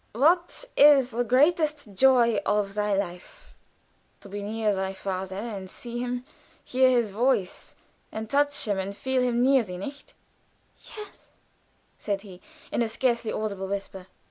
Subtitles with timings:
[0.13, 3.55] What is the greatest joy of thy life?
[4.21, 6.25] To be near thy father and see him,
[6.65, 7.75] hear his voice,
[8.11, 10.15] and touch him, and feel him near thee; nicht?"
[10.97, 11.27] "Yes,"
[11.99, 12.41] said he,
[12.71, 14.07] in a scarcely audible whisper.